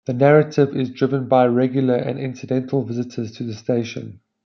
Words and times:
The 0.07 0.15
narrative 0.15 0.75
is 0.75 0.89
driven 0.89 1.27
by 1.27 1.45
regular 1.45 1.93
and 1.93 2.17
incidental 2.17 2.83
visitors 2.83 3.33
to 3.33 3.43
the 3.43 3.53
station. 3.53 4.21